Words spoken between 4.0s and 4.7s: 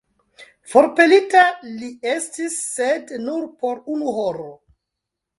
horo.